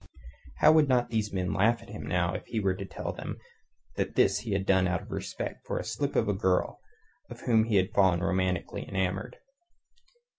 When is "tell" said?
2.85-3.11